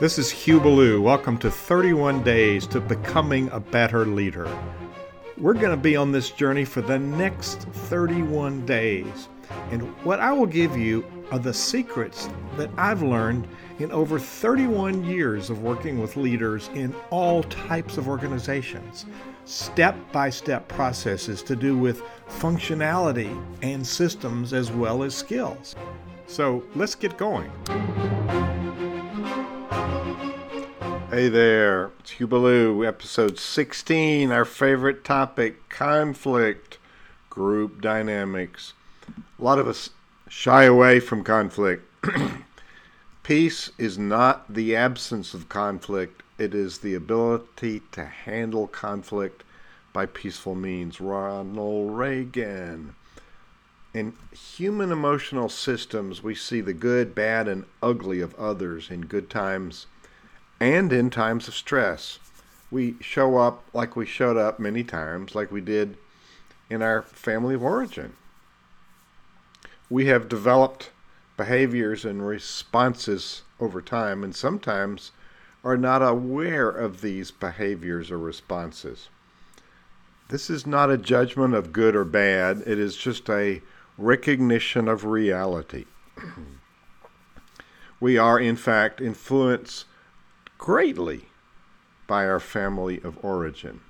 [0.00, 1.00] This is Hugh Ballou.
[1.00, 4.48] Welcome to 31 Days to Becoming a Better Leader.
[5.38, 9.28] We're going to be on this journey for the next 31 days.
[9.70, 13.46] And what I will give you are the secrets that I've learned
[13.78, 19.06] in over 31 years of working with leaders in all types of organizations.
[19.44, 25.76] Step by step processes to do with functionality and systems as well as skills.
[26.26, 27.52] So let's get going.
[31.14, 36.78] Hey there, it's Hugh Ballou, episode 16, our favorite topic conflict,
[37.30, 38.72] group dynamics.
[39.38, 39.90] A lot of us
[40.28, 41.88] shy away from conflict.
[43.22, 49.44] Peace is not the absence of conflict, it is the ability to handle conflict
[49.92, 51.00] by peaceful means.
[51.00, 52.96] Ronald Reagan.
[53.94, 59.30] In human emotional systems, we see the good, bad, and ugly of others in good
[59.30, 59.86] times
[60.64, 62.18] and in times of stress.
[62.70, 65.98] We show up like we showed up many times, like we did
[66.70, 68.14] in our family of origin.
[69.90, 70.90] We have developed
[71.36, 75.12] behaviors and responses over time, and sometimes
[75.62, 79.10] are not aware of these behaviors or responses.
[80.28, 83.60] This is not a judgment of good or bad, it is just a
[83.98, 85.84] recognition of reality.
[88.00, 89.84] we are, in fact, influenced
[90.58, 91.26] greatly
[92.06, 93.80] by our family of origin.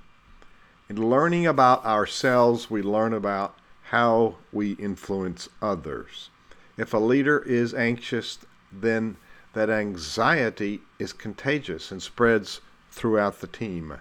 [0.88, 6.30] In learning about ourselves, we learn about how we influence others.
[6.76, 8.38] If a leader is anxious,
[8.72, 9.16] then
[9.52, 13.94] that anxiety is contagious and spreads throughout the team.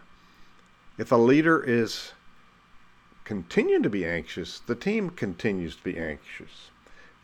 [0.97, 2.11] If a leader is
[3.23, 6.69] continuing to be anxious, the team continues to be anxious.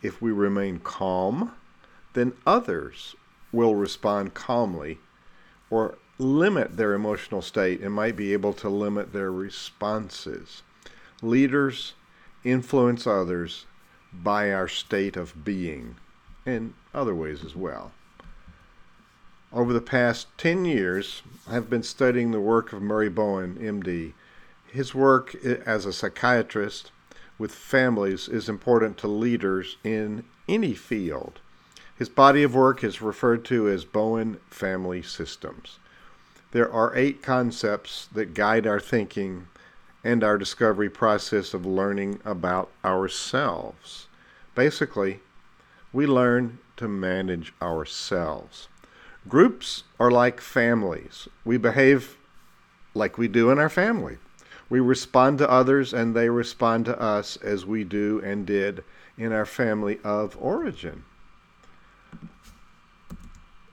[0.02, 1.52] If we remain calm,
[2.14, 3.14] then others
[3.52, 4.98] will respond calmly
[5.70, 10.62] or limit their emotional state and might be able to limit their responses.
[11.22, 11.94] Leaders
[12.44, 13.66] influence others
[14.12, 15.96] by our state of being
[16.44, 17.92] in other ways as well.
[19.52, 24.12] Over the past 10 years, I've been studying the work of Murray Bowen, MD.
[24.66, 26.92] His work as a psychiatrist
[27.38, 31.40] with families is important to leaders in any field.
[32.00, 35.78] His body of work is referred to as Bowen Family Systems.
[36.52, 39.48] There are eight concepts that guide our thinking
[40.02, 44.06] and our discovery process of learning about ourselves.
[44.54, 45.20] Basically,
[45.92, 48.68] we learn to manage ourselves.
[49.28, 51.28] Groups are like families.
[51.44, 52.16] We behave
[52.94, 54.16] like we do in our family.
[54.70, 58.84] We respond to others and they respond to us as we do and did
[59.18, 61.04] in our family of origin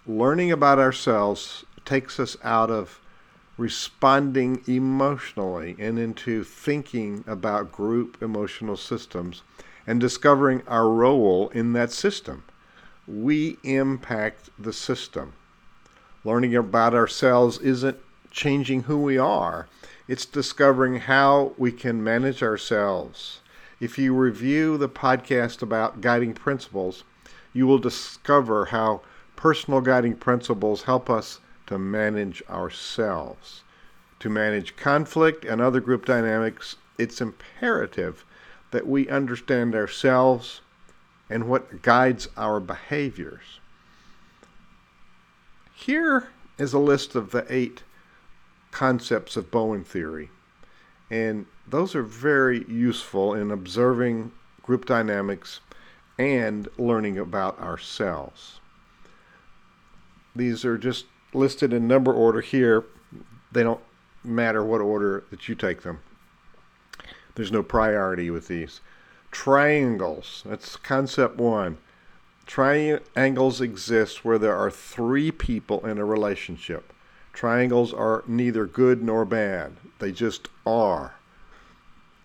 [0.08, 3.02] learning about ourselves takes us out of
[3.58, 9.42] responding emotionally and into thinking about group emotional systems
[9.86, 12.44] and discovering our role in that system.
[13.06, 15.34] We impact the system.
[16.24, 17.98] Learning about ourselves isn't
[18.32, 19.68] changing who we are,
[20.08, 23.42] it's discovering how we can manage ourselves.
[23.82, 27.04] If you review the podcast about guiding principles,
[27.54, 29.02] you will discover how
[29.38, 33.64] personal guiding principles help us to manage ourselves.
[34.20, 38.26] To manage conflict and other group dynamics, it's imperative
[38.72, 40.62] that we understand ourselves
[41.30, 43.60] and what guides our behaviors.
[45.74, 47.84] Here is a list of the eight
[48.72, 50.32] concepts of Bowen theory,
[51.12, 54.32] and those are very useful in observing
[54.64, 55.60] group dynamics
[56.18, 58.60] and learning about ourselves.
[60.38, 62.86] These are just listed in number order here.
[63.52, 63.82] They don't
[64.24, 66.00] matter what order that you take them.
[67.36, 68.82] There's no priority with these.
[69.32, 70.44] Triangles.
[70.46, 71.78] That's concept one.
[72.46, 76.94] Triangles exist where there are three people in a relationship.
[77.34, 81.16] Triangles are neither good nor bad, they just are.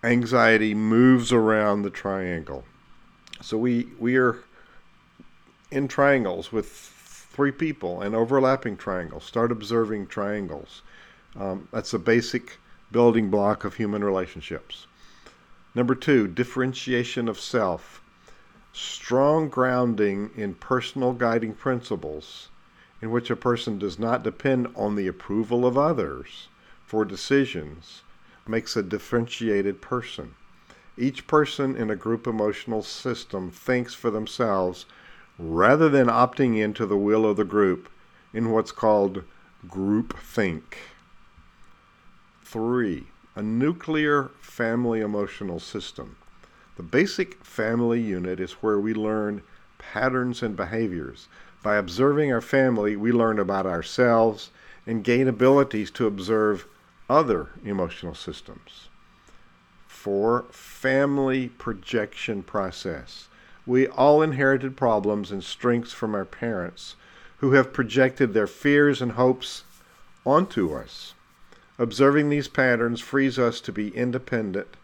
[0.03, 2.63] Anxiety moves around the triangle.
[3.41, 4.39] So we, we are
[5.69, 6.92] in triangles with
[7.33, 9.25] three people and overlapping triangles.
[9.25, 10.83] Start observing triangles.
[11.35, 12.59] Um, that's a basic
[12.91, 14.85] building block of human relationships.
[15.73, 18.01] Number two, differentiation of self.
[18.71, 22.49] Strong grounding in personal guiding principles
[23.01, 26.47] in which a person does not depend on the approval of others
[26.85, 28.03] for decisions
[28.47, 30.35] makes a differentiated person.
[30.97, 34.85] Each person in a group emotional system thinks for themselves
[35.37, 37.89] rather than opting into the will of the group,
[38.33, 39.23] in what's called
[39.69, 40.79] group think.
[42.43, 46.17] Three, a nuclear family emotional system.
[46.75, 49.43] The basic family unit is where we learn
[49.77, 51.27] patterns and behaviors.
[51.61, 54.49] By observing our family, we learn about ourselves
[54.85, 56.67] and gain abilities to observe
[57.09, 58.89] other emotional systems.
[59.87, 63.27] Four, family projection process.
[63.65, 66.95] We all inherited problems and strengths from our parents
[67.37, 69.63] who have projected their fears and hopes
[70.25, 71.13] onto us.
[71.79, 74.77] Observing these patterns frees us to be independent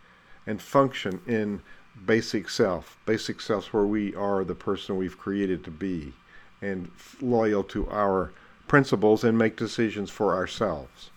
[0.47, 1.61] and function in
[2.05, 2.97] basic self.
[3.05, 6.13] Basic self where we are the person we've created to be
[6.61, 6.91] and
[7.21, 8.31] loyal to our
[8.67, 11.09] principles and make decisions for ourselves.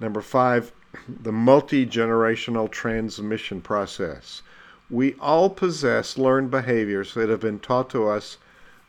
[0.00, 0.72] Number five,
[1.08, 4.42] the multi generational transmission process.
[4.90, 8.38] We all possess learned behaviors that have been taught to us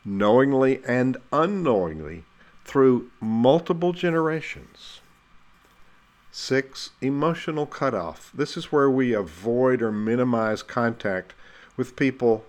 [0.04, 2.24] knowingly and unknowingly
[2.64, 5.00] through multiple generations.
[6.32, 8.30] Six, emotional cutoff.
[8.32, 11.34] This is where we avoid or minimize contact
[11.76, 12.44] with people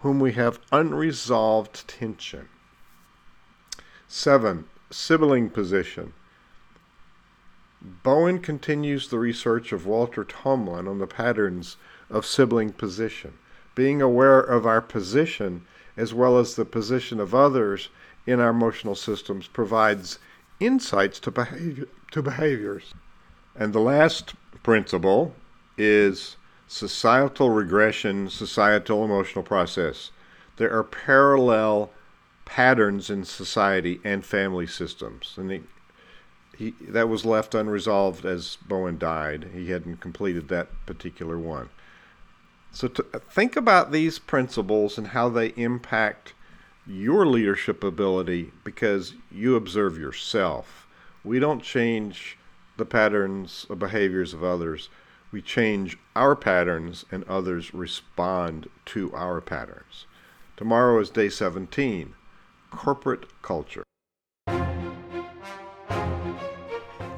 [0.00, 2.48] whom we have unresolved tension.
[4.06, 6.12] Seven, sibling position.
[7.80, 11.76] Bowen continues the research of Walter Toman on the patterns
[12.10, 13.34] of sibling position.
[13.74, 15.64] Being aware of our position
[15.96, 17.88] as well as the position of others
[18.26, 20.18] in our emotional systems provides
[20.60, 22.94] insights to, behavior, to behaviors.
[23.56, 25.34] And the last principle
[25.76, 26.36] is
[26.68, 30.10] societal regression, societal emotional process.
[30.56, 31.90] There are parallel
[32.44, 35.34] patterns in society and family systems.
[35.36, 35.62] And he,
[36.56, 39.50] he, that was left unresolved as Bowen died.
[39.52, 41.70] He hadn't completed that particular one.
[42.72, 46.34] So to, think about these principles and how they impact
[46.86, 50.86] your leadership ability because you observe yourself.
[51.24, 52.38] We don't change
[52.76, 54.88] the patterns of behaviors of others.
[55.30, 60.06] We change our patterns and others respond to our patterns.
[60.56, 62.14] Tomorrow is day 17,
[62.70, 63.84] corporate culture.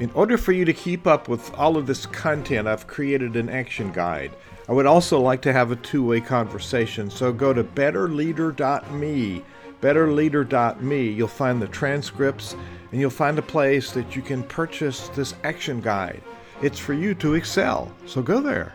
[0.00, 3.50] In order for you to keep up with all of this content, I've created an
[3.50, 4.32] action guide.
[4.70, 9.44] I would also like to have a two way conversation, so go to betterleader.me
[9.80, 11.08] betterleader.me.
[11.08, 12.54] You'll find the transcripts
[12.92, 16.22] and you'll find a place that you can purchase this action guide.
[16.62, 18.74] It's for you to excel, so go there.